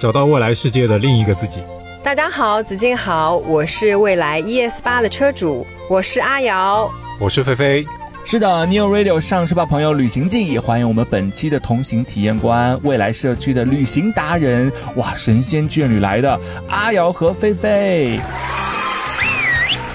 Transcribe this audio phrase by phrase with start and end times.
[0.00, 1.62] 找到未来世界的另一个自己。
[2.02, 6.90] 大家好，子静好，我是未来 ES 八的车主，我是阿瑶。
[7.18, 7.86] 我是菲菲。
[8.24, 18.18] 是的，New Radio 上市吧，朋友，旅行记，欢迎我们本期的同行体验官，未来社区的旅行达人，哇，神仙眷侣来的阿瑶和菲菲。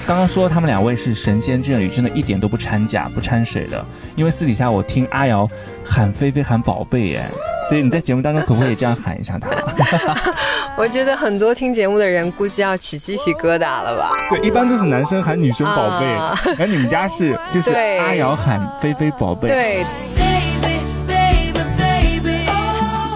[0.06, 3.84] 刚刚说他们两位是神仙眷侣，真的一点都不掺假、不掺水的。
[4.14, 5.48] 因为私底下我听阿瑶
[5.84, 7.28] 喊菲菲喊宝贝，哎，
[7.68, 9.48] 对，你在节目当中可不可以这样喊一下他？
[10.78, 14.10] 我觉得很多听节目的人估计要起鸡皮疙瘩了吧？
[14.30, 19.48] 对，一般都是男生喊女生宝贝，啊而你们家是就是阿瑶喊菲菲宝贝。
[19.48, 19.84] 对，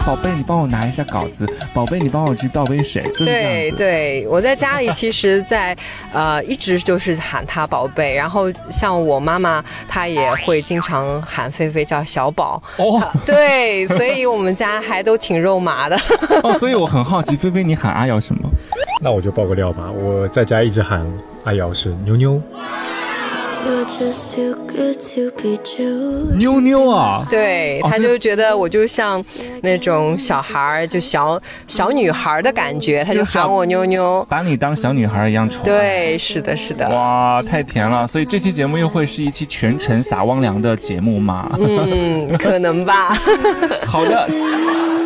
[0.06, 1.46] 宝贝，你帮我拿一下稿子。
[1.72, 3.02] 宝贝，你帮我去倒杯水。
[3.12, 3.70] 就是对。
[3.72, 5.76] 对，我在家里其实在，
[6.12, 12.60] 呃一直就是喊他宝贝，然后像我妈妈，她也会经常喊菲菲叫小宝。
[12.76, 15.96] 哦对，所以我们家还都挺肉麻的。
[16.42, 18.48] 哦，所以我很好奇，菲菲，你喊阿瑶什么？
[19.00, 21.06] 那我就爆个料吧，我在家一直喊
[21.44, 22.40] 阿瑶是妞妞。
[26.36, 27.26] 妞妞啊。
[27.28, 29.22] 对，他就觉得我就像
[29.62, 34.26] 那种小孩儿，就小小女孩儿的感觉，他就喊我妞妞。
[34.28, 35.62] 把你当小女孩一样宠。。
[35.64, 36.88] 对，是的，是的。
[36.88, 38.06] 哇，太甜了！
[38.06, 41.50] 所以这期节目又会是一期全程撒汪粮的节目吗？
[41.58, 43.14] 嗯，可能吧。
[43.84, 44.28] 好的。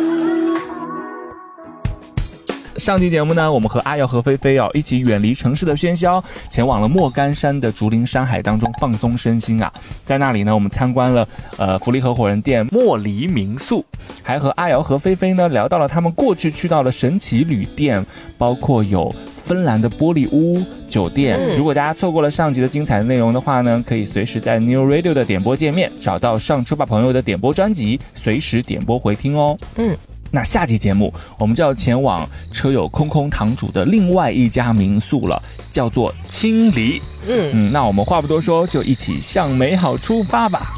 [2.77, 9.71] 上期节目呢，我们和阿瑶和菲菲哦一起远离城市的喧嚣，前往了莫干山的竹林山海当中放松身心啊。
[10.05, 11.27] 在那里呢，我们参观了
[11.57, 13.85] 呃福利合伙人店莫离民宿，
[14.21, 18.05] 还和阿瑶和菲菲呢聊到了他们过去去到的神奇旅店，
[18.37, 19.13] 包括有。
[19.45, 20.59] 芬兰的玻璃屋
[20.89, 29.55] 酒店，嗯如果大家错过了上集的精彩内容的话呢，可以随时在 New Radio 的点播界面找到上车吧朋友的点播专辑，随时点播回听哦。
[29.77, 29.95] 嗯。
[30.31, 35.41] 那下期节目我们就要前往车友空空堂主的另外一家民宿了，
[35.71, 37.01] 叫做青离。
[37.27, 40.73] 嗯，嗯，那我们话不多说，就一起向美好出发吧。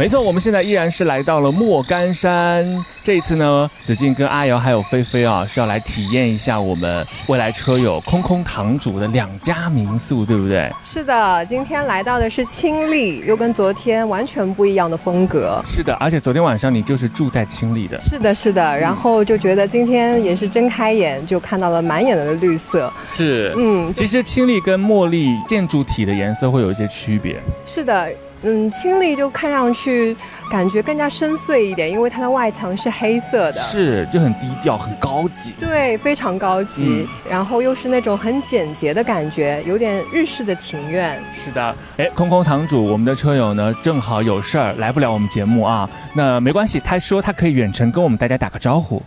[0.00, 2.66] 没错，我们现在依然是来到了莫干山。
[3.02, 10.72] 这一次呢，子敬跟阿瑶还有菲菲啊，是要来体验一下我们未来车友空空堂主的两家民宿，对不对？
[10.82, 15.62] 是的，今天来到的是青丽，又跟昨天完全不一样的风格。
[15.68, 18.00] 是的，而且昨天晚上你就是住在青丽的。
[18.00, 22.90] 是的，是的，然后就觉得今天也是睁开眼就看到了满眼的绿色。
[23.06, 27.38] 是，嗯，其实青丽跟茉莉建筑体的颜色会有一些区别。
[27.66, 28.10] 是的，
[28.42, 30.16] 嗯，清丽就看上去
[30.50, 33.60] 感觉更加深邃一点，因为它的外墙是黑色的。
[33.60, 35.52] 是，就很低调，很高级。
[35.60, 41.22] 对，非常高级，嗯然后又是那种很简洁的感觉，有点日式的庭院。
[41.34, 49.02] 是的，哎，空空堂主，我们的车友呢正好有事儿来不了我们节目啊，那没关系，他说他可以远程跟我们大家打个招呼。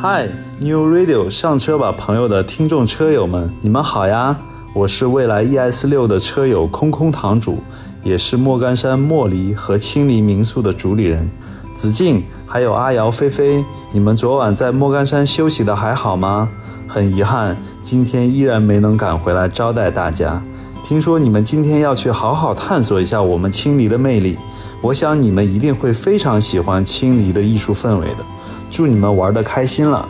[0.00, 0.26] 嗨
[0.58, 4.36] ，New Radio 上车吧，朋友的听众车友们，你们好呀！
[4.74, 7.58] 我是蔚来 ES 六的车友空空堂主，
[8.02, 11.28] 也是莫干山莫离和青离民宿的主理人。
[11.76, 13.62] 子敬还有阿瑶、菲菲，
[13.92, 16.48] 你们昨晚在莫干山休息的还好吗？
[16.88, 20.42] 很遗憾，今天依然没能赶回来招待大家。
[20.86, 24.38] 听说你们今天要去好好探索一下我们青离的魅力，
[24.80, 28.24] 我想你们一定会非常喜欢青离的艺术氛围的。
[28.70, 30.08] 祝你们玩的开心了。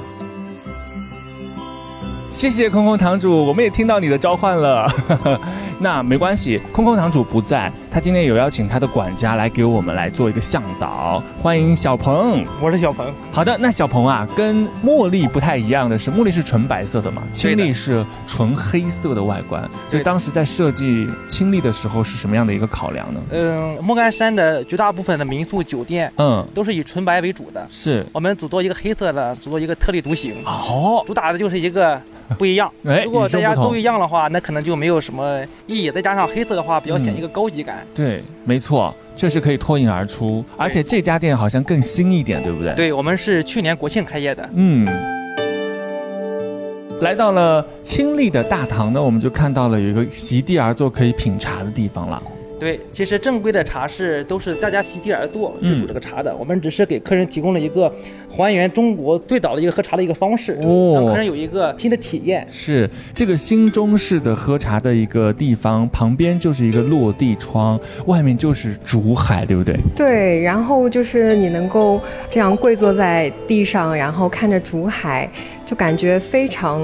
[2.42, 4.92] 谢谢空空堂主，我们也听到你的召唤了。
[5.78, 12.44] 那没关系，空空堂主不在，他今天有邀请他的管家来给我们来做一个向导，欢迎小鹏。
[12.60, 19.62] 我是小鹏，好的，那小鹏啊，跟茉莉不太一样的是，茉莉是纯白色的嘛，青丽是纯黑色的外观。
[19.89, 23.21] 所以当时在设计青丽的时候是什么样的一个考量呢？
[23.30, 32.00] 嗯，莫干山的绝大部分的民宿酒店嗯，都是以纯白为主的，是我们组做一个黑色的，组做一个特立独行，哦，主打的就是一个
[32.39, 32.71] 不一样。
[32.86, 35.91] 哎，如果大家都一样的话，那可能就没有什么意义。
[35.91, 37.86] 再加上黑色的话，比较显嗯一个高级感。
[37.95, 44.86] 对，没错，确实可以脱颖而出，而且这家店好像更新一点，对不对？，对我们是去年国庆开业的，嗯。
[47.01, 52.22] 来到了清丽的大堂呢，我们就看到了有一个席地而坐可以品茶的地方了。
[52.62, 57.92] 对，其实正规的茶室都是大家席地而坐去煮这个茶的，我们只是给客人提供了一个
[58.30, 62.47] 还原中国最早的一个喝茶的一个方式，哦让客人有一个新的体验。
[62.48, 69.76] 是这个新中式的喝茶的一个地方，旁边就是一个落地窗，外面就是竹海，对不对？
[69.97, 72.00] 对，然后就是你能够
[72.30, 75.28] 这样跪坐在地上，然后看着竹海，
[75.66, 76.80] 就感觉非常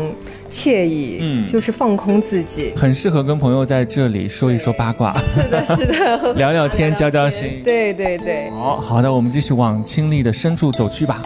[0.50, 2.72] 惬意，嗯就是放空自己。
[2.76, 7.60] 很适合跟朋友在这里说一说八卦，是的，是的， 聊聊天，交交心。
[7.64, 8.50] 对对对。
[8.50, 11.22] 好好的，我们继续往清丽的深处走去吧。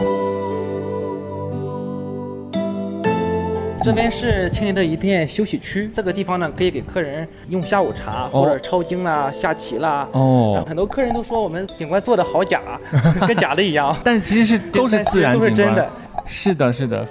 [3.85, 10.07] 这边是清理的一片休息区，这个地方呢可以给客人用下午茶或者抄经啦、下棋啦。
[10.13, 12.61] 哦，很多客人都说我们景观做的好假，
[13.27, 13.93] 跟假的一样。
[14.01, 15.89] 但其实是都是自然景观，都是真的。
[16.25, 17.05] 是的，是的。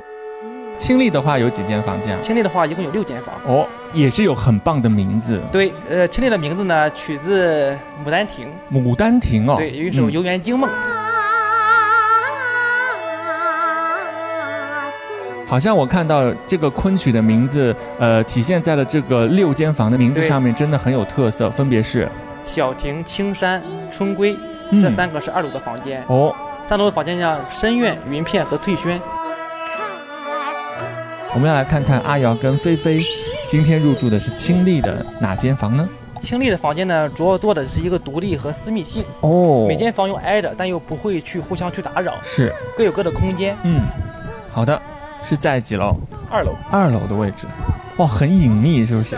[0.82, 2.20] 清丽的话有几间房间啊？
[2.20, 3.32] 清丽的话一共有六间房。
[3.46, 7.70] 哦，也是有很棒的名字，对，呃，清丽的名字呢取自
[8.04, 8.48] 《牡丹亭》，
[8.82, 9.54] 《牡丹亭》哦。
[9.56, 10.68] 对，有一首《嗯游园惊梦》。
[15.46, 22.08] 好像我看到这个昆曲的名字，呃，体现在了这个六间房的名字上面，真的很有特色，分别是
[22.44, 24.36] 小亭、青山、春闺，
[24.72, 26.02] 嗯这三个是二楼的房间。
[26.08, 26.34] 哦。
[26.68, 29.00] 三楼的房间叫深院、云片和翠轩。
[31.34, 33.00] 我们要来看看阿瑶跟菲菲
[33.48, 35.88] 今天入住的是清丽的哪间房呢？
[36.20, 43.56] 清丽的房间呢，主要做的是一个独立和私密性，哦每间房又挨着，但又不会去互相去打扰，是，各有各的空间。
[43.62, 43.80] 嗯，
[44.52, 44.80] 好的，
[45.22, 45.96] 是在几楼？
[46.30, 46.54] 二楼。
[46.70, 47.46] 二楼的位置，
[47.96, 49.16] 哇，很隐秘，是不是？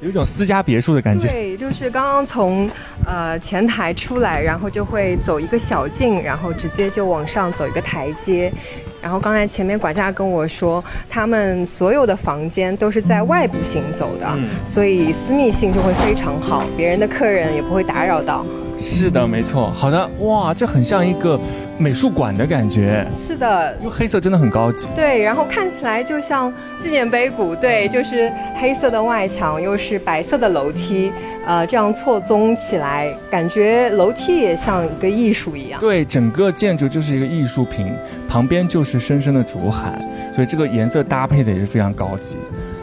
[0.00, 1.28] 有一种私家别墅的感觉。
[1.28, 2.70] 对，就是刚刚从
[3.04, 8.52] 呃前台出来，然后就会走一个小径，然后直接就往上走一个台阶。
[9.00, 18.44] 然后刚才前面管家跟我说，他们所有的房间都是在外部行走的，嗯所以私密性就会非常好，别人的客人也不会打扰到。
[18.80, 19.70] 是的，没错。
[19.70, 21.38] 好的，哇，这很像一个
[21.76, 24.88] 美术馆的感觉，是的，因为黑色真的很高级。
[24.94, 31.12] 对，然后看起来就像纪念碑谷，对，就是黑色的外墙，又是白色的楼梯，
[31.46, 35.80] 呃，这样错综起来，感觉楼梯也像一个艺术一样。
[35.80, 37.92] 对，整个建筑就是一个艺术品，
[38.28, 40.00] 旁边就是深深的竹海，
[40.34, 42.38] 所以这个颜色搭配的也是非常高级。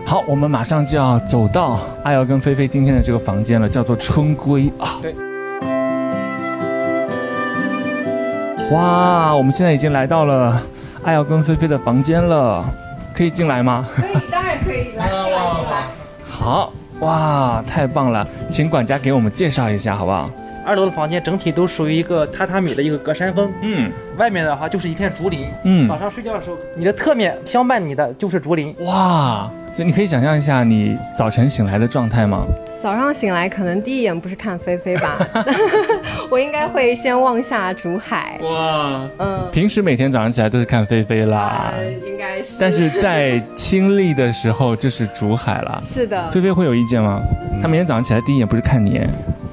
[0.05, 4.99] 好，我们马上就要走到阿瑶跟菲菲今天的这个房间了，叫做春闺啊。
[5.01, 5.15] 对。
[8.71, 10.59] 哇，我们现在已经来到了
[11.03, 12.65] 爱瑶跟菲菲的房间了，
[13.13, 13.85] 可以进来吗？
[13.95, 15.33] 可以，当然可以，来，进来，进
[15.69, 15.83] 来。
[16.27, 20.29] 好，哇，太棒了，请管家给我们介绍一下好不好？
[20.65, 25.47] 二楼的房间整体都属于一个榻榻米的一个隔山风，嗯外面的话就是一片竹林。
[25.63, 28.75] 嗯早上睡觉的时候，你的侧面相伴你的就是竹林。
[28.79, 32.45] 哇，所以你可以想象一下你早晨醒来的状态吗？
[32.81, 35.17] 早上醒来，可能第一眼不是看菲菲吧，
[36.29, 38.39] 我应该会先望下竹海。
[38.41, 42.57] 哇，嗯，平时每天早上起来都是看菲菲啦，呃，应该是。
[42.59, 45.83] 但是在亲历的时候就是竹海了。
[45.93, 47.21] 是的，菲菲会有意见吗？
[47.61, 49.01] 她每天早上起来第一眼不是看你，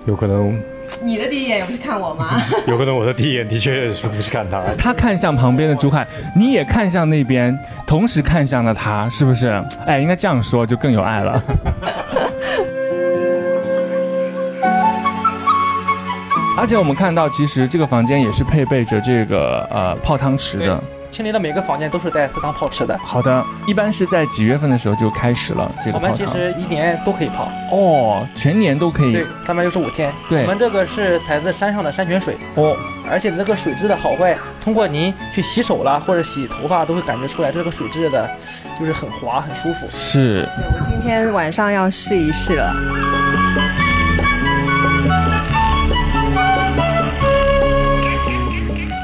[0.05, 0.61] 有可能，
[1.01, 2.41] 你的第一眼也不是看我吗？
[2.67, 6.07] 有可能我的第一眼的确是不是看他，他看向旁边的朱凯，
[6.37, 9.49] 你也看向那边，同时看向了他，是不是？
[9.87, 11.43] 哎，应该这样说就更有爱了。
[16.55, 20.83] 而且我们看到，其实这个房间也是配备着这个呃泡汤池的。
[21.13, 22.99] 清理的每个房间都是在私汤泡池的。
[22.99, 26.09] 好的，一般是在几月份的时候就开始了这个我泡汤？
[26.09, 30.11] 们其实一年都可以泡，哦，全年都可以对，三百六十五天。
[30.29, 32.75] 对我们这个是采自山上的山泉水，哦。
[33.11, 38.31] 而且那个水质的好坏，通过您去洗手啦或者洗头发，都会感觉出来这个水质的，
[38.79, 39.87] 就是很滑很舒服。
[39.91, 43.22] 是，对我今天晚上要试一试了。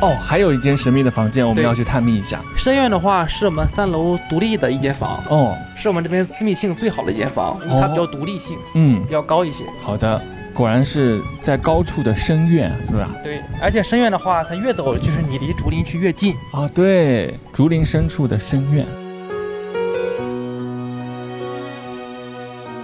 [0.01, 2.41] 哦，还有一间神秘的房间，我们要去探秘一下。
[2.57, 9.65] 深院的话是我们三楼独立的一间房，哦，是我们这边私密性最好的一间房，它比较独立性嗯比，较高一些。
[9.83, 10.23] 好的，
[10.55, 13.09] 果然是在高处的深院，是吧？
[13.25, 16.33] 对，而且深院的话，它越走就是你离竹林区越近。
[16.53, 18.87] 啊，对，竹林深处的深院。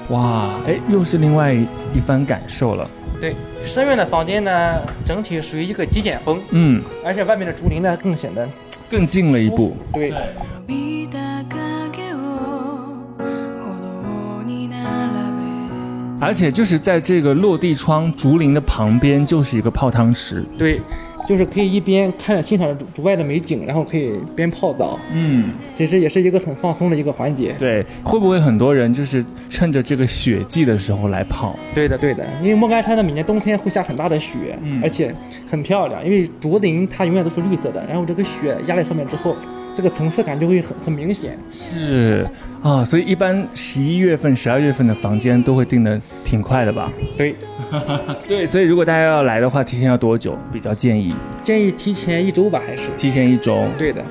[0.09, 2.91] 哇，哎，又是另外一番感受了。
[3.24, 8.48] 对，深院的房间呢，整体属于一个极简风，嗯，而且外面的竹林呢更显得
[8.90, 9.76] 更近了一步。
[9.94, 10.14] 对。
[10.68, 11.18] 見た
[11.92, 13.24] 影を歩
[13.82, 20.44] 道に並べ而且就是在这个落地窗竹林的旁边，就是一个泡汤池。
[20.58, 20.80] 对，
[21.27, 27.55] 就是可以一边看着欣赏着竹竹外的美景，然后可以边泡澡，嗯，其实也是一个很放松的一个环节。
[27.59, 31.59] 对，会不会很多人就是趁着这个雪季的时候来泡？
[31.75, 35.15] 对的，对的，因为莫干山的每年冬天会下很大的雪，嗯而且
[35.49, 39.35] 很漂亮，因为竹林它永远都是绿色的，然后这个雪压在上面之后，
[39.75, 41.39] 这个层次感就会很很明显。
[41.51, 42.27] 是
[42.65, 46.91] 啊，所以一般十一月份、十二月份的房间都会订的挺快的吧？
[47.15, 47.37] 对，
[48.27, 50.35] 对，所以如果大家要来的话，提前要多久？
[50.51, 53.69] 比较建议建议提前一周吧，还是提前一周。
[53.79, 54.03] 对的。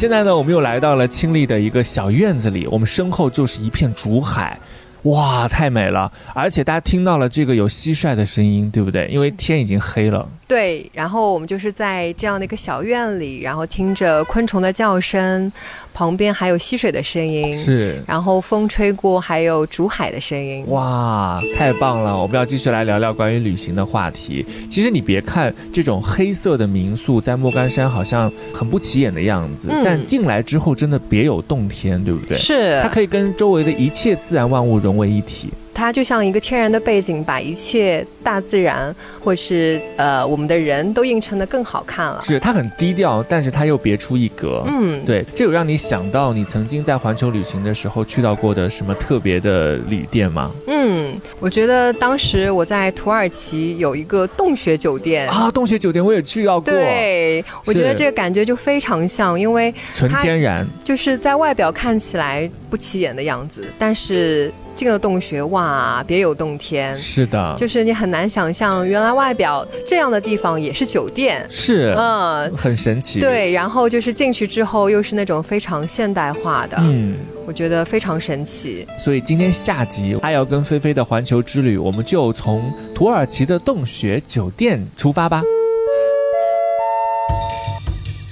[0.00, 4.58] 现在呢，我们又来到了清丽的一个小院子里，我们身后就是一片竹海，
[5.02, 6.10] 哇，太美了！
[6.32, 9.06] 而且大家听到了这个有蟋蟀的声音，对不对？
[9.08, 10.26] 因为天已经黑了。
[10.50, 15.52] 对，然后我们就是在这样的一个小院里，然后听着昆虫的叫声，
[15.94, 20.64] 旁边还有溪水的声音，是，然后风吹过，还有竹海的声音。
[20.66, 22.20] 哇，太棒了！
[22.20, 24.44] 我们要继续来聊聊关于旅行的话题。
[24.68, 32.36] 其实你别看这种黑色的民宿在莫干山好像很不起眼的样子，嗯但进来之后真的别有洞天，对不对？
[32.36, 35.48] 是它可以跟周围的一切自然万物融为一体。
[35.80, 42.22] 它就像一个天然的背景，把一切大自然或是呃我们的人都映衬的更好看了。
[42.22, 44.62] 是它很低调，但是它又别出一格。
[44.66, 50.50] 嗯，对，这有让你想到你曾经在环球旅行的时候去到过的什么特别的旅店吗？
[50.66, 55.26] 嗯，我觉得当时我在土耳其有一个洞穴酒店。
[55.30, 60.66] 啊，洞穴酒店我也去到过，对，我觉得这个感觉就非常像，因为纯天然。
[60.84, 66.96] 就是在外表看起来不起眼的样子，但是进了洞穴，哇，别有洞天。
[66.96, 71.46] 是的，就是你很难想象，原来外表这样的地方也是酒店。
[71.48, 78.86] 是，嗯，很神奇。，对，然后就是进去之后又是那种非常现代化的，嗯，我觉得非常神奇。
[78.98, 85.42] 所以今天下集阿瑶跟菲菲的环球之旅，我们就从土耳其的洞穴酒店出发吧。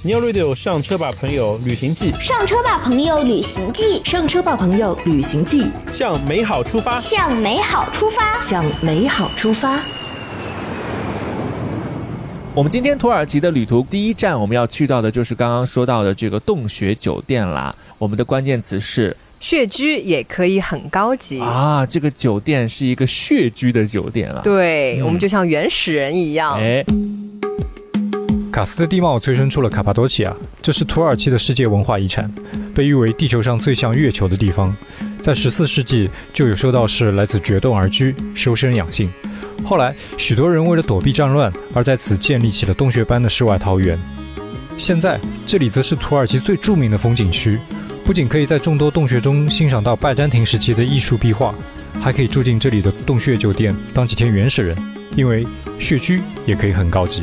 [0.08, 1.60] Neo Radio 上车吧，朋友！
[1.66, 4.98] 旅行记上车吧，朋友，旅行记，上车吧，朋友！
[5.04, 6.98] 旅行记，向美好出发。
[6.98, 8.40] 向美好出发。
[8.40, 9.78] 向美好出发。
[12.54, 17.74] 我们今天土耳其的旅途第一站，我们要去到的就是刚刚说到的这个洞穴酒店啦。
[17.98, 21.38] 我们的关键词是穴居也可以很高级。
[21.38, 24.40] 啊，这个酒店是一个穴居的酒店啊。
[24.42, 26.54] 对、嗯我们就像原始人一样。
[26.54, 26.82] 哎，
[28.58, 32.28] 卡斯特地貌催生出了卡帕多奇亚，这是土耳其的世界文化遗产，
[32.74, 34.76] 被誉为地球上最像月球的地方。
[35.22, 39.08] 在十四世纪就有修道士来此掘洞而居，修身养性。
[39.64, 43.96] 后来，许多人为了躲避战乱，而在此建立起了洞穴般的世外桃源。
[44.76, 47.60] 现在，这里则是土耳其最著名的风景区，
[48.04, 51.54] 不仅可以在众多洞穴中欣赏到拜占庭时期的艺术壁画，
[52.00, 54.76] 还可以住进这里的洞穴酒店当几天原始人，
[55.14, 55.46] 因为
[55.78, 57.22] 穴居也可以很高级。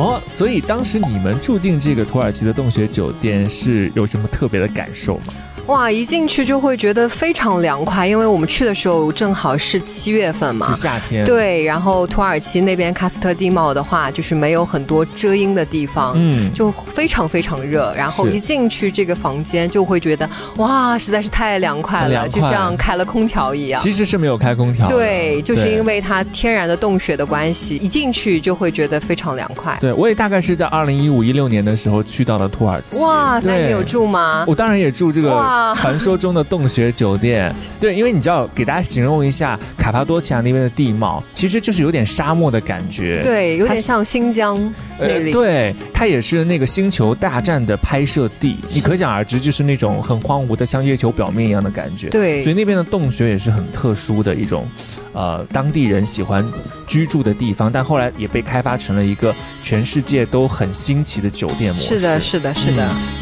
[0.00, 5.34] 哦，所以当时你们住进这个土耳其的洞穴酒店是有什么特别的感受吗？
[5.70, 10.80] 哇，一进去就会觉得非常凉快，因为我们去的时候正好是七月份嘛是。
[10.80, 17.94] 夏天。，对，然后土耳其那边喀斯特地貌的话，就是没有很多遮阴的地方，嗯，就非常非常热。
[17.96, 23.80] 然后一进去这个房间，就会觉得哇，实在是太凉快了，快就像开了空调一样。
[23.80, 24.88] 其实是没有开空调。
[24.88, 29.78] 对，就是因为它天然的洞穴的关系，一进去就会觉得非常凉快。
[29.80, 33.00] 对，我也大概是在二零一五一六年的时候去到了土耳其。
[33.04, 34.44] 哇，那你有住吗？
[34.48, 37.54] 我当然也住这个哇传说中的洞穴酒店。
[37.80, 43.20] 对，因为你知道，给大家形容一下卡帕多奇亚那边的地貌，其实就是有点沙漠的感觉。
[43.22, 44.58] 对，有点像新疆
[44.98, 45.32] 那呃，里。
[45.32, 52.08] 对，它也是那个星球大战的拍摄地，你可想而知，就是那种很荒芜的，像月球表面一样的感觉。
[52.08, 54.66] 对所以那边的洞穴也是很特殊的一种，
[55.12, 56.44] 呃，当地人喜欢
[56.86, 61.88] 居住的地方，但后来也被开发成了一个全世界都很新奇的酒店模式。
[61.96, 62.88] 是的，是的，是的。
[62.88, 63.19] 嗯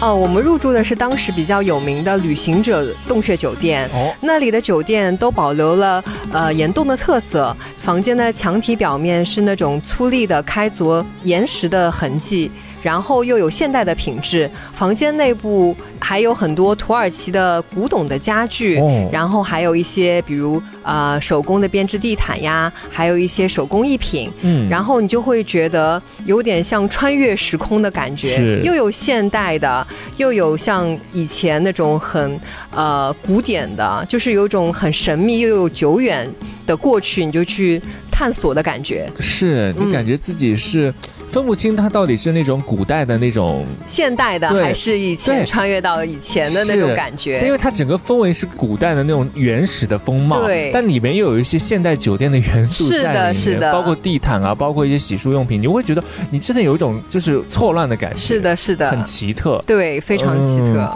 [0.00, 3.84] 哦，我们入住的是当时比较有名的旅行者洞穴酒店。
[3.92, 6.02] 哦，那里的酒店都保留了
[6.32, 12.48] 呃岩洞的特色，房间的墙体表面是那种粗粝的开凿岩石的痕迹，
[12.82, 14.50] 然后又有现代的品质。
[14.74, 24.30] 房间内部还有很多土耳其的古董的家具，哦然后还有一些比如呃手工的编织地毯呀，还有一些手工艺品。
[24.42, 32.38] 嗯然后你就会觉得有点像穿越时空的感觉，又有现代的，又有像以前那种很
[32.70, 36.28] 呃古典的，就是有种很神秘又有久远
[36.66, 37.80] 的过去，你就去
[38.10, 39.08] 探索的感觉。
[39.18, 40.92] 是你嗯感觉自己是
[41.38, 47.52] 分不清它到底是那种古代的那种现代的还是以前对穿越到以前的那种感觉因。
[47.52, 59.62] 为它整个氛围是古代的那种原始的风貌，对但里面又有一些现代酒店的元素是的在里面，是的包括地毯啊，包括一些洗漱用品，你会觉得你真的有一种就是错乱的感觉，是的，是的，很奇特。
[59.64, 60.92] 对，非常奇特。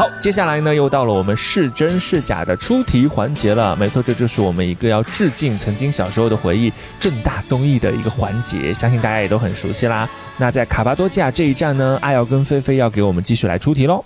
[0.00, 3.76] 好，接下来呢，又到了我们是真是假的出题环节了。
[3.76, 10.08] 没错，这就是我们一个要致敬曾经小时候的回忆正大综艺的一个环节，相信大家也都很熟悉啦。
[10.38, 14.02] 那在卡巴多吉亚这一站呢，阿瑶跟菲菲要给我们继续来出题喽。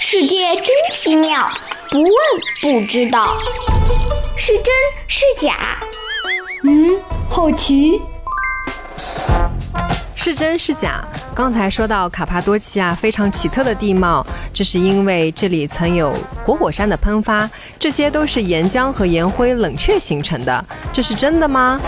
[0.00, 1.46] 世界真奇妙，
[1.92, 2.10] 不问
[2.60, 3.36] 不知道，
[4.34, 4.66] 是真
[5.06, 5.78] 是假？
[6.64, 8.02] 嗯，好奇。
[10.16, 11.04] 是真是假？
[11.34, 16.14] 刚才说到卡帕多奇亚非常奇特的地貌，这是因为这里曾有
[16.44, 21.80] 活火山的喷发，这些都是岩浆和岩灰冷却形成的，这是真的吗？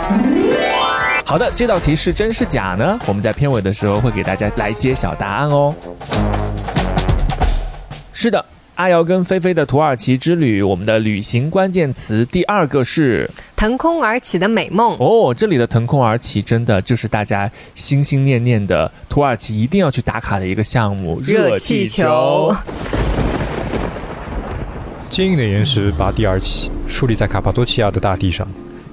[1.25, 2.99] 好的，这道题是真是假呢？
[3.07, 5.73] 我们在片尾的时候会给大家来揭晓答案哦。
[8.13, 14.95] 是的，阿瑶跟菲菲的土耳其之旅，我们的旅行关键词第二个是腾空而起的美梦。
[14.99, 22.55] 哦，这里的腾空而起真的就是大家心心念念的土耳其一定要去打卡的一个项目——热气球。
[25.09, 28.47] 坚硬的岩石拔地而起，竖立在卡帕多奇亚的大地上，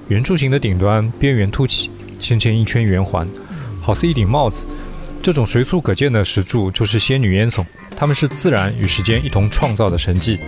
[0.08, 3.28] 圆柱形的顶端边缘凸起，形成一圈圆环，
[3.82, 4.64] 好似一顶帽子。
[5.22, 7.62] 这种随处可见的石柱就是仙女烟囱，
[7.94, 10.38] 它们是自然与时间一同创造的神迹。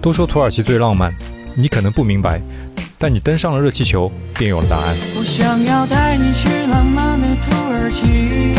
[0.00, 1.12] 都说土耳其最浪漫，
[1.56, 2.40] 你可能不明白，
[3.00, 4.96] 但你登上了热气球，便有了答案。
[5.16, 8.54] 我想要带你去浪漫的土耳其，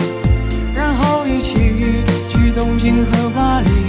[0.74, 1.56] 然后一起
[2.30, 3.89] 去东京和巴黎。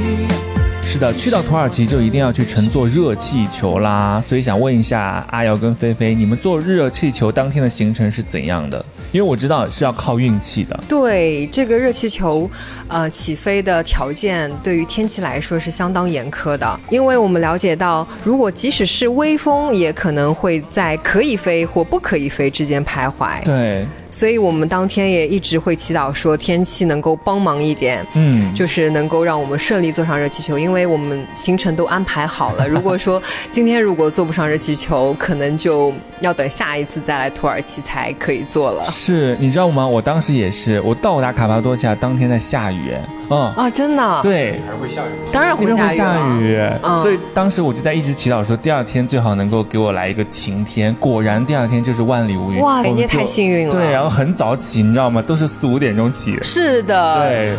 [1.01, 4.23] 是的，去到土耳其就一定要去乘坐热气球啦。
[4.23, 8.85] 所以想问一下阿瑶跟菲菲，你们坐热气球当天的行程是怎样的？
[9.11, 10.79] 因为我知道是要靠运气的。
[10.87, 12.49] 对这个热气球，
[12.87, 23.43] 呃，起飞的条件对于天气来说是相当严苛的，因为我们了解到，如果即使是微风，也可能会在可以飞或不可以飞之间徘徊。
[23.43, 32.67] 对，所以我们当天也一直会祈祷说天气能够帮忙一点，嗯，就是能够让我们顺利坐上热气球，因为我们行程都安排好了。
[32.69, 38.85] 如果说今天如果坐不上热气球，可能就要等下一次再来土耳其才可以坐了。
[38.87, 39.87] 是你知道吗？
[39.87, 42.93] 我当时也是，我到达卡帕多奇亚当天在下雨，
[43.31, 44.21] 嗯，啊，真的？
[44.23, 45.31] 对，还会下雨。
[45.33, 46.59] 当然会下雨。
[47.01, 50.95] 所以当时我就在一直祈祷说，第二天最好能够给我来一个晴天。
[50.99, 52.61] 果然第二天就是万里无云。
[52.61, 53.75] 哇，你也太幸运了。
[53.75, 55.21] 对，然后很早起，你知道吗？
[55.21, 56.39] 都是四五点钟起。
[56.43, 57.55] 是的，对，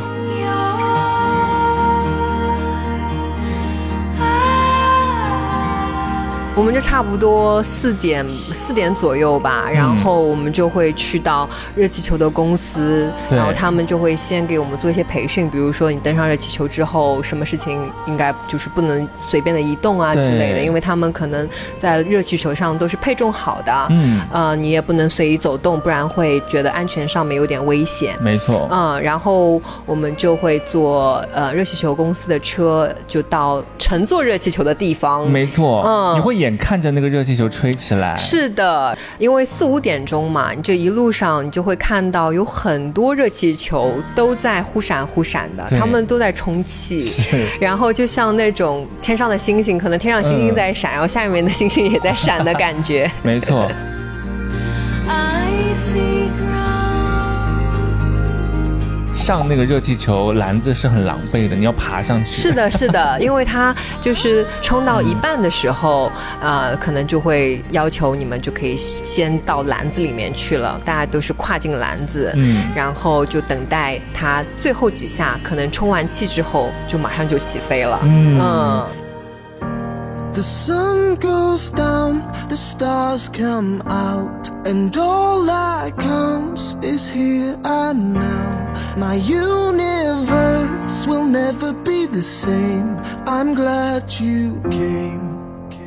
[6.53, 21.47] 我们就差不多四点四点左右吧，然后我们就会去到热气球的公司，对然后他们就会先给我们做一些培训，比如说你登上热气球之后，什么事情应该就是不能随便的移动啊之类的，因为他们可能
[21.79, 28.13] 在热气球上都是配重好的，嗯，呃，你也不能随意走动，不然会觉得安全上面有点危险。
[28.19, 28.67] 没错。
[28.69, 35.29] 嗯，然后我们就会坐呃热气球公司的车，就到乘坐热气球的地方。
[35.29, 47.10] 没错，嗯你会眼看着那个热气球吹起来，是的，因为四五点钟嘛，你这一路上你就会看到有很多热气球都在忽闪忽闪的，对他们都在充气。
[47.60, 53.10] 然后就像那种天上的星星，可能天上星星嗯在闪，然后下面的星星也在闪的感觉。
[53.23, 53.71] 没错。
[55.08, 56.20] I see
[59.21, 62.36] 上那个热气球篮子是很狼狈的，你要爬上去。
[62.36, 77.99] 是的，是的，因为它就是冲到一半的时候，呃，可能就会要求你们就可以先到篮子里面去了，大家都是跨进篮子，嗯然后就等待它最后几下，可能充完气之后就马上就起飞了。
[78.03, 78.86] 嗯嗯
[80.34, 88.13] The sun goes down, the stars come out, and all that counts is here and
[88.13, 88.50] now.
[88.97, 92.97] My universe will never be the same.
[93.25, 95.31] I'm glad you came.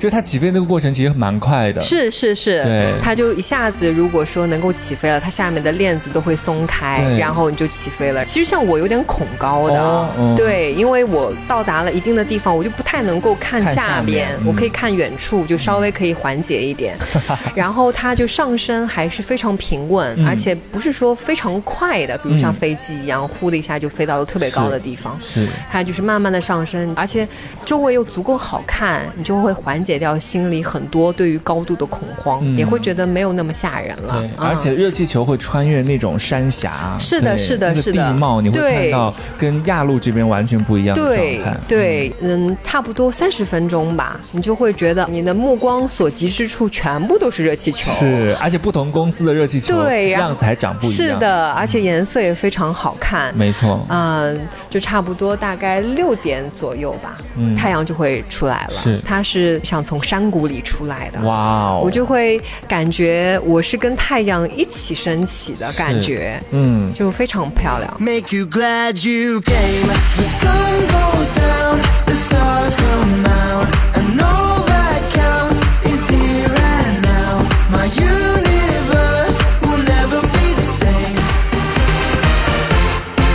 [0.05, 1.81] 就它起飞那个过程其实蛮快的。
[1.81, 8.23] 是是是，对它就一下子，如果说能够起飞了，它下面的链子都会松开，然后你就起飞了。
[8.23, 16.95] 其实像我有点恐高的，哦嗯对，因为我到达了一定的地方，我就不太能够看看下下边，我可以看远处，就稍微可以缓解一点。
[17.57, 25.19] 然后它就上升还是非常平稳，嗯而且不是说非常快的，比如像嗯飞机一样，呼的一下就飞到了特别高的地方。
[25.19, 27.27] 是它就是慢慢的上升，而且
[27.65, 34.21] 周围又足够好看，你就会缓解掉心里很多对于高度的恐慌，嗯也会觉得没有那么吓人了。
[34.21, 41.61] 对，嗯而且热气球会穿越那种山峡，是的是的是的地貌你会对看到跟亚路这边完全不一样的对状态。
[41.69, 47.91] 对，嗯，差不多三十分钟吧，你就会觉得你的目光所及之处全部都是热气球。
[47.93, 50.97] 是，而且不同公司的热气球对，样子还长不一样。
[50.97, 53.35] 是，的，而且颜色也非常好看。
[53.37, 53.85] 没错。
[53.89, 54.39] 嗯，
[54.71, 58.73] 就差不多大概六点左右吧，嗯太阳就会出来了。
[58.73, 61.21] 是它是像从山谷里出来的。
[61.23, 67.93] 哇哦，我就会感觉我是跟太阳一起升起的感觉，嗯，就非常漂亮。
[67.99, 69.89] Make you glad you came.
[70.15, 77.03] The sun goes down, the stars come out, and all that counts is here and
[77.03, 77.43] now.
[77.73, 81.19] My universe will never be the same.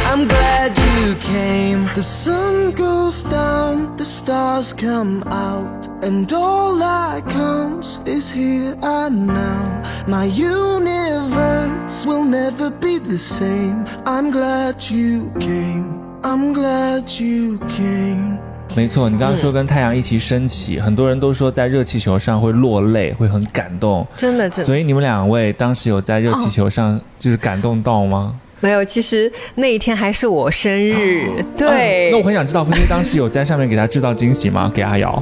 [0.10, 1.89] I'm glad you came.
[1.95, 9.27] The sun goes down, the stars come out, and all that counts is here and
[9.27, 9.81] now.
[10.07, 13.85] My universe will never be the same.
[14.05, 15.99] I'm glad you came.
[16.21, 18.38] I'm glad you came.
[18.75, 24.05] 没错，你刚刚说跟太阳一起升起，很多人都说在热气球上会落泪，会很感动。
[24.15, 28.35] 真的，真的所以你们两位当时有在热气球上就是感动到吗？
[28.60, 28.84] 没有。
[28.84, 34.72] 其实那一天还是我生日，对、啊那我很想知道，菲菲当时有在上面给他制造惊喜吗？
[34.76, 35.22] 给阿瑶？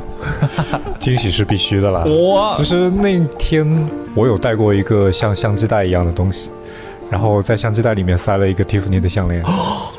[1.00, 2.04] 惊喜是必须的啦。
[2.06, 3.66] 哇其实那天
[4.16, 6.52] 我有带过一个像相机袋一样的东西，
[7.10, 9.94] 然后在相机袋里面塞了一个蒂芙尼的项链， 哦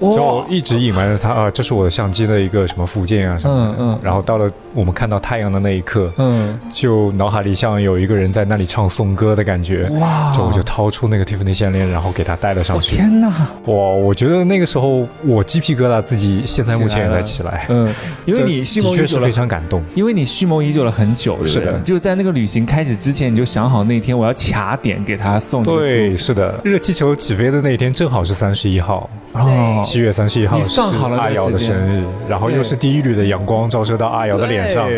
[0.00, 3.72] 就一直隐瞒着他啊，这是我的相机的一个什么附件啊什么的。
[3.72, 9.88] 嗯嗯然后到了我们看到太阳的那一刻，嗯，就脑海里像有一个人在那里唱颂歌的感觉。
[10.00, 10.32] 哇。
[10.32, 12.96] 就我就掏出那个蒂芙尼项链，然后给他戴了上去。
[12.96, 13.28] 天哪！
[13.66, 17.66] 哇，我觉得那个时候我鸡皮疙瘩自己现在目前也在起来。
[17.68, 17.92] 嗯，
[18.24, 19.82] 因为你蓄谋已久非常感动。
[19.94, 21.52] 因为你蓄谋已久了很久，对对？
[21.52, 21.78] 是的。
[21.80, 34.88] 就在那个旅行开始之前，你就想好那天我要卡点给他送对，是的，热气球起飞的那一天正好是三十一号，哦，七月三十一号你是算好了阿瑶的生日，然后又是第一缕的阳光照射到阿瑶的脸上，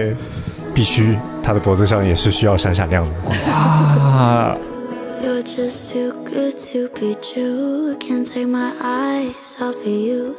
[0.74, 3.10] 必须他的脖子上也是需要闪闪亮的。
[3.26, 4.56] 哇
[5.22, 7.96] ，You're just too good to be true.
[7.98, 10.34] Can't take my eyes off of you.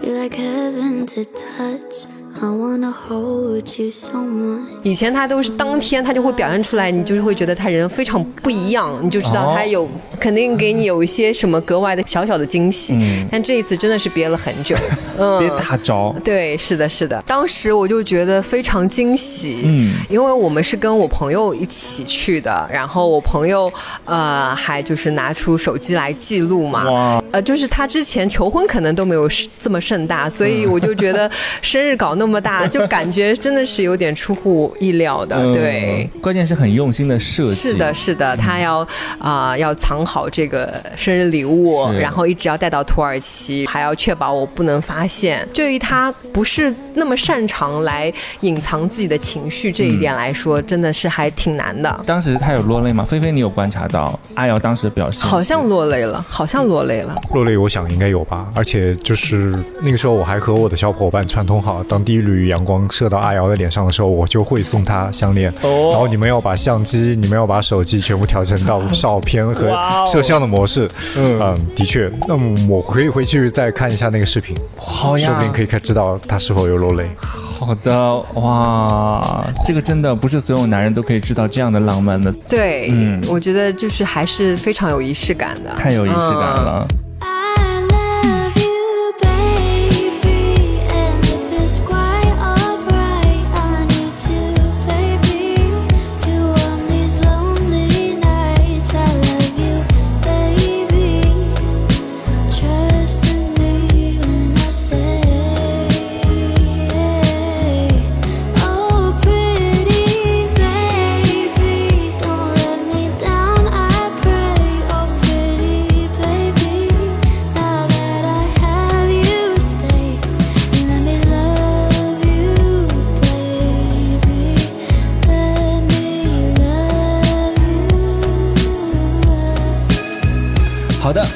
[0.00, 2.06] Be like heaven to touch.
[2.42, 4.60] I wanna hold you so much.
[4.82, 12.94] 以前他都是当天他就会表现出来，你就是会觉得他人非常不一样，你就知道他有、肯定给你有一些什么格外的小小的惊喜。
[12.94, 13.26] 嗯。
[13.30, 14.76] 但这一次真的是憋了很久，
[15.16, 17.22] 嗯，憋大招，对，是的，是的。
[17.26, 23.72] 当时我就觉得非常惊喜，嗯，因为我们是跟我朋友一起去的，然后我朋友
[24.04, 31.30] 呃还就是拿出手机来记录嘛，呃，就是他之前求婚可能都没有这么盛大，所以我就觉得
[31.62, 36.08] 生日搞那么大，就感觉真的是有点出乎意料的，对。
[36.14, 38.86] 嗯，关键是很用心的设计，是的，是的，他要
[39.18, 45.46] 啊、要藏好这个生日礼物，然后一直要带到土耳其，还要确保我不能发现。
[45.52, 48.10] 对于他不是那么擅长来
[48.40, 52.04] 隐藏自己的情绪这一点来说，真的是还挺难的。
[52.06, 53.04] 当时他有落泪吗？
[53.04, 55.28] 菲菲，你有观察到阿瑶当时的表现？
[55.28, 57.20] 好像落泪了，好像落泪了。
[57.34, 58.48] 落泪，我想应该有吧。
[58.54, 65.52] 而且就是那个时候，我还和我的小伙伴串通好，当第一缕阳光射到阿瑶的脸上的时候，我就会送她项链。
[65.62, 70.88] 哦然后你们要把相机，你们要把手机全部调成到照片和摄像的模式。
[71.16, 72.08] 嗯嗯，的确。
[72.28, 77.10] 那么我可以回去再看一下那个视频，好呀说不定可以看知道他是否有落泪。
[77.18, 86.86] 好的，哇，这个真的不是所有男人都可以知道这样的浪漫的，对，嗯我觉得就是还是非常有仪式感的，太有仪式感了。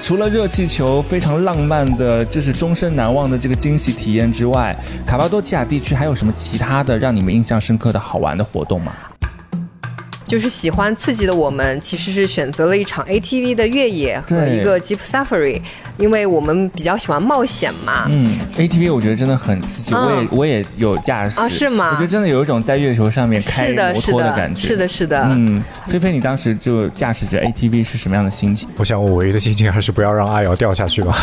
[0.08, 4.74] 除了热气球非常浪漫的，就是终身难忘的这个惊喜体验之外，
[5.06, 8.94] 卡巴多奇亚地区还有什么其他的让你们印象深刻的好玩的活动吗？
[10.28, 15.60] 就是喜欢刺激的我们，其实是选择了一场 ATV 的越野和一个 Jeep Safari，
[15.96, 18.06] 因为我们比较喜欢冒险嘛。
[18.10, 24.68] 嗯，ATV 我觉得真的很刺激，嗯我也我也有驾驶啊是吗我觉得真的有一种在月球上面开是的，摩托的，感觉。
[24.68, 25.26] 是的，是的。
[25.30, 28.68] 嗯，菲菲，你当时就驾驶着 ATV 是什么样的心情？
[28.76, 31.16] 我想我唯一的心情还是不要让阿瑶掉下去吧，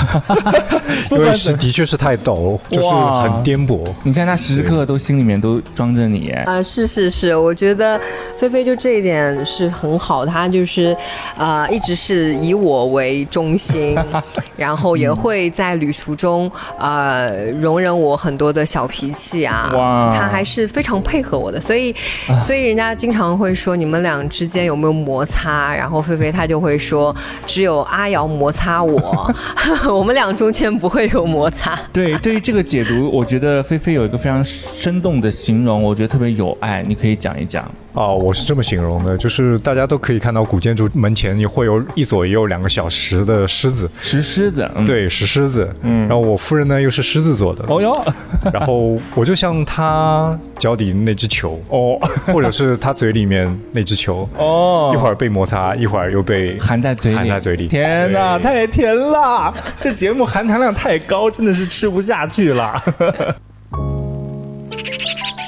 [1.12, 3.86] 因为是的确是太陡，就是很颠簸。
[4.04, 8.00] 你看他时时刻刻都心里面都装着你，哎啊、是是是，我觉得
[8.38, 10.96] 菲菲就这一点是很好，他就是，
[11.38, 13.98] 呃，一直是以我为中心，
[14.58, 21.94] 然后也会在旅途中，呃，容忍我很多的小脾气啊，哇他还是非常配合我的，所以，
[22.42, 29.34] 所以人家经常会说你们俩之间有没有摩擦，然后菲菲她就会说只有阿瑶摩擦我，
[29.94, 31.78] 我们俩中间不会有摩擦。
[31.92, 37.70] 对，对于这个解读，我觉得菲菲有一个非常生动的形容，我觉得特别有爱，你可以讲一讲。
[37.96, 45.70] 哦，我是这么形容的，就是大家都可以看到古建筑门前也会有一左一右两个小石的狮子，石狮子，嗯、对，石狮子。
[45.82, 48.06] 嗯，然后我夫人呢又是狮子座的，哦哟，
[48.54, 51.98] 然后我就像他脚底那只球，哦
[52.34, 57.68] 或者是他嘴里面那只球，哦，一会儿被摩擦，一会儿又被含在嘴里，含在嘴里。
[57.68, 59.54] 天哪，太甜了！
[59.80, 62.76] 这节目含糖量太高，真的是吃不下去了。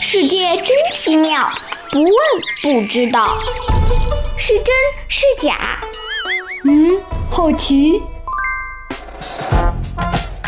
[0.02, 1.42] 世界真奇妙，
[1.92, 2.12] 不问
[2.62, 3.38] 不知道，
[4.38, 4.66] 是真
[5.08, 5.80] 是假？
[6.66, 8.02] 嗯，好奇。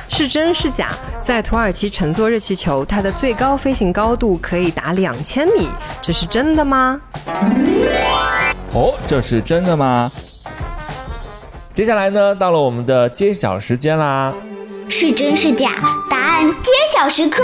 [0.10, 0.90] 是真是假？
[1.22, 5.70] 在土耳其乘坐热气球，它的最高飞行高度可以达两千米，
[6.02, 7.00] 这是真的吗？
[8.74, 10.12] 哦，这是真的吗？
[11.74, 14.34] 接下来呢，到了我们的揭晓时间啦。
[14.90, 15.72] 是真是假？
[16.10, 17.44] 答案揭晓时刻。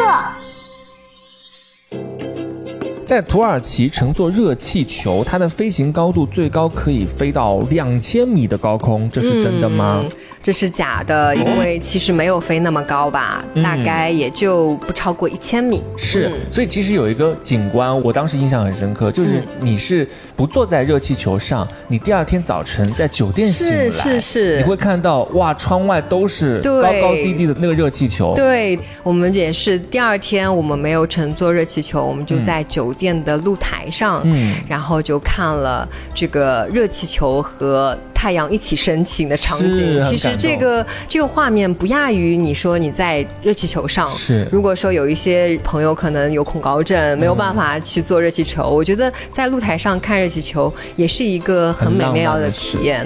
[3.05, 10.03] 在土耳其乘坐热气球，它的飞行高度最高可以飞到两千米的高空，这是真的吗？
[10.45, 13.63] 这是假的，因为其实没有飞那么高吧，嗯。
[13.63, 15.81] 大概也就不超过一千米。
[15.97, 28.35] 是嗯，所以其实有一个景观，我当时印象很深刻，就是你是不坐在热气球上，你第二天早晨在酒店醒来，是是是你会看到哇，窗外都是高高低低的那个热气球。
[28.35, 34.55] 对我们也是，第二天我们没有乘坐热气球，我们就在酒店的露台上，嗯。
[34.69, 40.01] 然后就看了这个热气球和太阳一起升起的场景。
[40.01, 44.09] 其实这个这个画面不亚于你说你在热气球上。
[44.09, 53.05] 是如果说有一些朋友可能有恐高症，没有办法去坐热气球，我觉得在露台上看热气球也是一个很美妙的体验。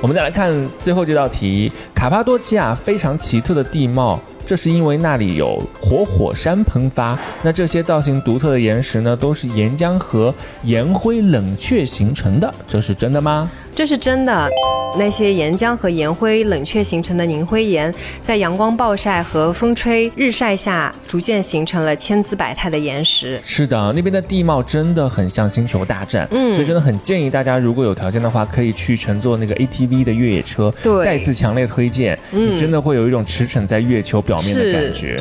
[0.00, 4.20] 我们再来看最后这道题，卡帕多奇亚非常奇特的地貌。
[4.46, 13.50] 这是因为那里有活火山喷发，那这些造型独特的岩石呢，都是岩浆和岩灰冷却形成的，这是真的吗？
[13.74, 14.48] 这是真的。
[14.96, 23.40] 那些岩浆和岩灰冷却形成的凝灰岩，在阳光暴晒和风吹日晒下，逐渐形成了千姿百态的岩石。
[23.44, 30.72] 是的，那边的地貌真的很像星球大战，嗯所以真的很建议大家，如果有条件的话，可以去乘坐那个 ATV 的越野车。
[30.80, 35.20] 对再次强烈推荐，嗯你真的会有一种驰骋在月球表面的感觉。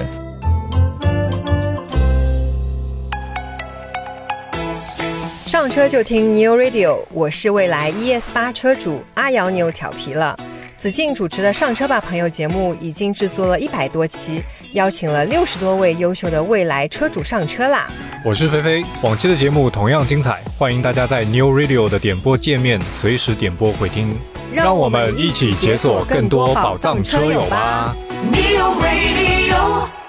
[5.54, 10.36] 上车就听 New Radio，我是未来 ES 八车主阿瑶妞调皮了。
[10.80, 17.88] 子敬主持的《上车吧朋友》节目已经制作了一百多期，邀请了六十多位优秀的未来车主上车啦。
[18.26, 24.18] 我是菲菲，往期的节目同样精彩，欢迎大家在 New Radio 的点播界面随时点播回听，
[24.52, 27.96] 让我们一起解锁更多宝藏车友吧。
[28.32, 30.03] ！New Radio.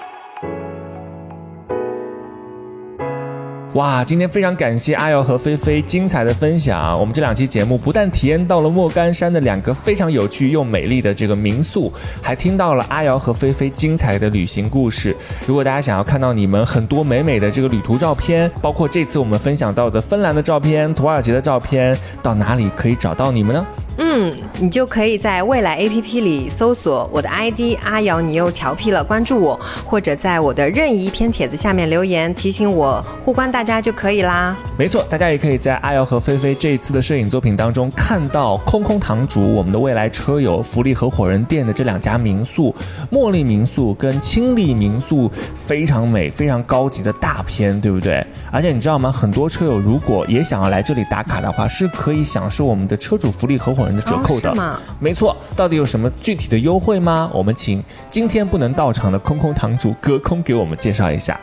[3.75, 6.97] 哇，今天非常感谢阿瑶和菲菲精彩的分享。
[6.97, 15.13] 我们这两期节目不但体验到了莫干山的两个非常有趣又美丽的这个民宿，还听到了阿瑶和菲菲精彩的旅行故事。
[15.45, 23.67] 如果大家想要看到你们很多美美的这个旅途照片，包括这次我们分享到的芬兰的照片、土耳其的照片，到哪里可以找到你们呢？
[23.97, 34.55] 嗯，你就可以在未来 APP 里搜索我的 ID 阿瑶，你又调皮了，关注我，或者在我的任意一篇帖子下面留言提醒我互关大家就可以啦。
[34.77, 42.75] 没错，大家也可以在阿瑶和菲菲这一次的摄影作品当中看到空空堂主我们的未来车友福利合伙人店的这两家民宿，
[43.11, 48.25] 茉莉民宿跟清丽民宿，非常美、非常高级的大片，对不对？
[48.51, 49.09] 而且你知道吗？
[49.09, 54.51] 很多车友如果也想要来这里打卡的话，是可以享受我们的车主福利合伙人的折扣的。
[54.51, 57.29] 哦没错，到底有什么具体的优惠吗？
[57.33, 61.39] 我们请今天不能到场的空空堂主隔空给我们介绍一下。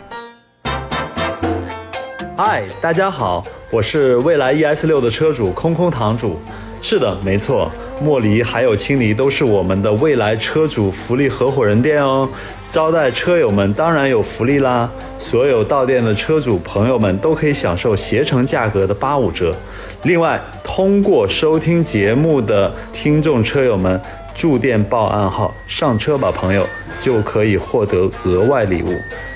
[2.37, 6.39] 嗨，大家好，我是蔚来 ES 六的车主空空堂主。
[6.85, 7.71] 是的，没错，
[8.03, 12.29] 莫离还有青离都是我们的未来车主福利合伙人店哦。
[12.69, 19.55] 招待车友们当然有福利啦，所有到店的车主朋友们都可以享受携程价格的八五折。
[20.03, 24.01] 另外，通过收听节目的听众车友们
[24.35, 26.67] 驻店报暗号“上车吧，朋友”，
[26.99, 28.93] 就可以获得额外礼物，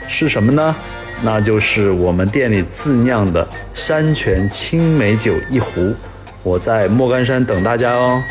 [0.09, 0.75] 是什么呢？
[1.23, 5.95] 那就是我们店里自酿的山泉青梅酒一壶。
[6.47, 8.23] 我在莫干山等大家哦。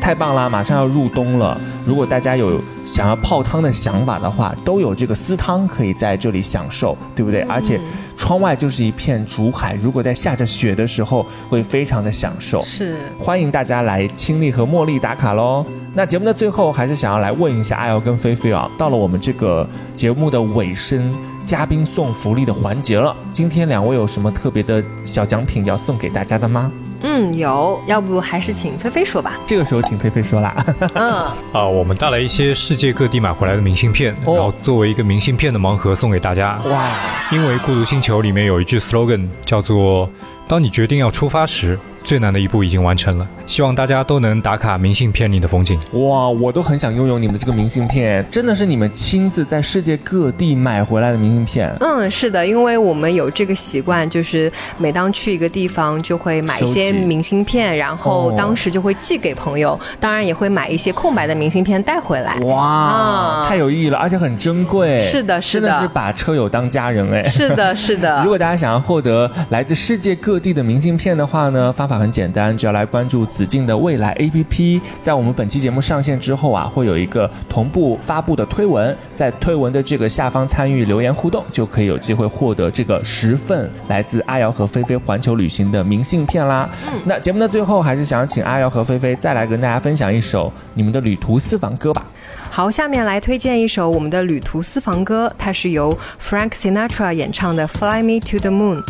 [0.00, 0.48] 太棒啦！
[0.48, 7.40] 马上要入冬了，如果大家有想要泡汤的想法的话，都有这个私汤可以在这里享受，对不对？
[7.42, 7.80] 而且
[8.16, 12.62] 窗外就是一片竹海，如果在下着雪的时候，会非常的享受。
[12.62, 15.66] 是，欢迎大家来青丽和茉莉打卡喽。
[15.92, 21.12] 那节目的最后，还是想要来问一下阿瑶跟菲菲啊，到了我们这个节目的尾声，
[21.44, 23.14] 嘉宾送福利的环节了。
[23.30, 26.70] 今天两位有什么特别的小奖品要送给大家的吗？
[27.02, 29.32] 嗯，有，要不还是请菲菲说吧。
[29.46, 30.64] 这个时候请菲菲说啦。
[30.94, 31.10] 嗯，
[31.52, 36.60] 啊，我们带来一些世界各地买回来的明信片，然后作为一个明信片的盲盒送给大家。
[36.66, 36.90] 哇！
[37.32, 40.10] 因为《孤独星球》里面有一句 slogan 叫做
[40.46, 41.78] “当你决定要出发时”。
[42.10, 45.78] 最难的一步已经完成了，希望大家都能打卡明信片里的风景。
[45.92, 51.72] 哇，我都很想拥有你们这个明信片，真的是你们亲自在世界各地买回来的明信片。
[51.78, 62.34] 嗯，是的，因为我们有这个习惯，就是每当去一个地方，就会买一些明信片，然后当时就会寄给朋友，哦、当然也会买一些空白的明信片带回来。
[62.40, 64.98] 哇，嗯、太有意义了，而且很珍贵。
[64.98, 67.22] 是的，是的，真的是把车友当家人哎。
[67.22, 68.20] 是的，是的。
[68.24, 86.68] 如果大家想要获得来自世界各地的明信片的话呢，方法很简单，只要来关注子敬的未来 APP，在我们本期节目上线之后啊，会有一个同步发布的推文，在推文的这个下方参与留言互动，就可以有机会获得这个十份来自阿瑶和菲菲环球旅行的明信片啦。
[86.86, 92.06] 嗯、那节目的最后，还是想请阿瑶和菲菲再来跟大家分享一首你们的旅途私房歌吧。
[92.50, 98.82] 好，下面来推荐一首我们的旅途私房歌，它是由 Frank Sinatra 演唱的《Fly Me to the Moon》。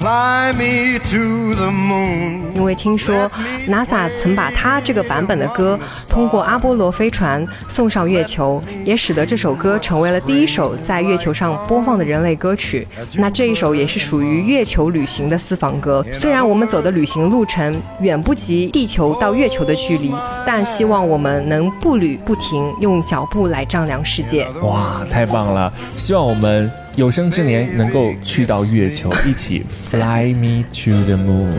[0.00, 2.54] Fly me to the moon。
[2.54, 3.30] 因为听说
[3.68, 12.88] NASA 曾把他这个版本的歌通过阿波罗飞船送上月球，也使得这首歌成为了第一首在月球上播放的人类歌曲。
[13.12, 16.02] 那这一首也是属于月球旅行的私房歌。
[16.18, 20.14] 虽然我们走的旅行路程远不及地球到月球的距离，
[20.46, 24.48] 但希望我们能步履不停，用脚步来丈量世界。
[24.62, 25.70] 哇，太棒了！
[25.94, 26.72] 希望我们。
[26.95, 31.51] 有生之年能够去到月球，一起 fly me to the moon。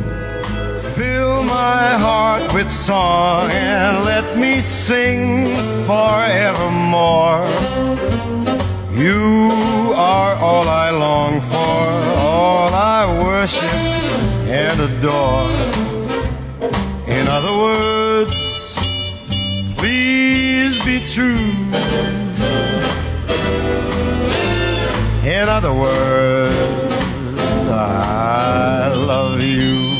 [0.94, 7.46] Fill my heart with song and let me sing forevermore.
[8.94, 13.70] You are all I long for, all I worship
[14.48, 15.50] and adore.
[17.07, 18.79] In other words,
[19.76, 21.52] please be true.
[25.41, 26.56] In other words,
[27.67, 29.90] I love you.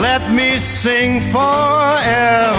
[0.00, 2.55] Let me sing forevermore.